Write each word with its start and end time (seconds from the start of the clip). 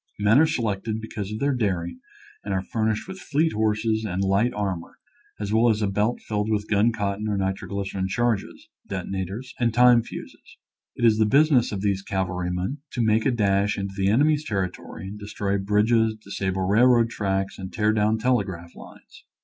Men 0.17 0.39
are 0.39 0.47
selected 0.47 0.99
because 0.99 1.31
of 1.31 1.37
their 1.37 1.53
daring 1.53 1.99
and 2.43 2.55
are 2.55 2.63
furnished 2.63 3.07
with 3.07 3.19
fleet 3.19 3.53
horses 3.53 4.03
and 4.03 4.23
light 4.23 4.51
armor, 4.51 4.97
as 5.39 5.53
well 5.53 5.69
as 5.69 5.83
a 5.83 5.87
belt 5.87 6.21
filled 6.21 6.49
with 6.49 6.67
gun 6.67 6.91
cotton 6.91 7.27
or 7.27 7.37
nitroglycerin 7.37 8.07
charges, 8.07 8.67
detonators, 8.87 9.53
and 9.59 9.71
time 9.75 10.01
fuses. 10.01 10.57
It 10.95 11.05
is 11.05 11.19
the 11.19 11.27
business 11.27 11.71
of 11.71 11.81
these 11.81 12.01
cavalrymen 12.01 12.79
to 12.93 13.03
make 13.03 13.27
a 13.27 13.31
dash 13.31 13.77
into 13.77 13.93
the 13.95 14.09
enemy's 14.09 14.43
territory 14.43 15.05
and 15.07 15.19
destroy 15.19 15.59
bridges, 15.59 16.15
disable 16.15 16.63
railroad 16.63 17.11
tracks 17.11 17.59
and 17.59 17.71
tear 17.71 17.93
down 17.93 18.17
telegraph 18.17 18.71
lines. 18.75 19.23